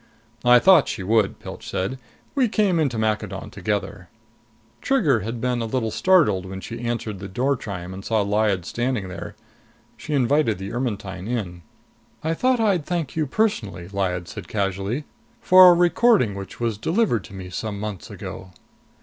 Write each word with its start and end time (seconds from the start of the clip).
"I 0.43 0.57
thought 0.57 0.87
she 0.87 1.03
would," 1.03 1.37
Pilch 1.39 1.69
said. 1.69 1.99
"We 2.33 2.47
came 2.47 2.79
in 2.79 2.89
to 2.89 2.97
Maccadon 2.97 3.51
together." 3.51 4.09
Trigger 4.81 5.19
had 5.19 5.39
been 5.39 5.61
a 5.61 5.67
little 5.67 5.91
startled 5.91 6.47
when 6.47 6.59
she 6.59 6.79
answered 6.81 7.19
the 7.19 7.27
doorchime 7.27 7.93
and 7.93 8.03
saw 8.03 8.23
Lyad 8.23 8.65
standing 8.65 9.09
there. 9.09 9.35
She 9.97 10.15
invited 10.15 10.57
the 10.57 10.71
Ermetyne 10.73 11.27
in. 11.27 11.61
"I 12.23 12.33
thought 12.33 12.59
I'd 12.59 12.83
thank 12.87 13.15
you 13.15 13.27
personally," 13.27 13.89
Lyad 13.89 14.27
said 14.27 14.47
casually, 14.47 15.03
"for 15.39 15.69
a 15.69 15.73
recording 15.75 16.33
which 16.33 16.59
was 16.59 16.79
delivered 16.79 17.23
to 17.25 17.35
me 17.35 17.51
some 17.51 17.79
months 17.79 18.09
ago." 18.09 18.53